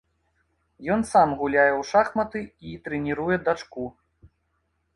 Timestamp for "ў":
1.67-1.81